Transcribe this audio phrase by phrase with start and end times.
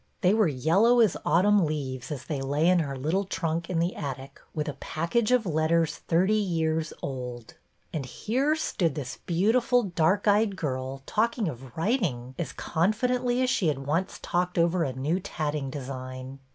[0.21, 3.95] They were yellow as autumn leaves as they lay in her little trunk in the
[3.95, 7.53] attic with a package of letters thirty years old!
[7.93, 13.67] And here stood this beautiful dark eyed girl talking of writing as confidently as she
[13.67, 16.39] had once talked over a new tatting design.